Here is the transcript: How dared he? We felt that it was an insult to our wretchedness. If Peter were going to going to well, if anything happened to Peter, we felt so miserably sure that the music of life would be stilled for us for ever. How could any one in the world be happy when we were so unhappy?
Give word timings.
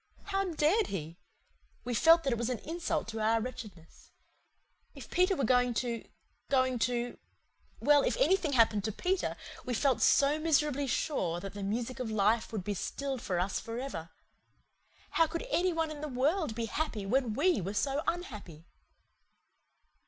How 0.23 0.45
dared 0.45 0.87
he? 0.87 1.19
We 1.83 1.93
felt 1.93 2.23
that 2.23 2.33
it 2.33 2.39
was 2.39 2.49
an 2.49 2.57
insult 2.67 3.07
to 3.09 3.19
our 3.19 3.39
wretchedness. 3.39 4.09
If 4.95 5.11
Peter 5.11 5.35
were 5.35 5.43
going 5.43 5.75
to 5.75 6.03
going 6.49 6.79
to 6.89 7.19
well, 7.79 8.01
if 8.01 8.17
anything 8.17 8.53
happened 8.53 8.83
to 8.85 8.91
Peter, 8.91 9.35
we 9.63 9.75
felt 9.75 10.01
so 10.01 10.39
miserably 10.39 10.87
sure 10.87 11.39
that 11.39 11.53
the 11.53 11.61
music 11.61 11.99
of 11.99 12.09
life 12.09 12.51
would 12.51 12.63
be 12.63 12.73
stilled 12.73 13.21
for 13.21 13.39
us 13.39 13.59
for 13.59 13.77
ever. 13.77 14.09
How 15.11 15.27
could 15.27 15.45
any 15.51 15.71
one 15.71 15.91
in 15.91 16.01
the 16.01 16.07
world 16.07 16.55
be 16.55 16.65
happy 16.65 17.05
when 17.05 17.35
we 17.35 17.61
were 17.61 17.75
so 17.75 18.01
unhappy? 18.07 18.65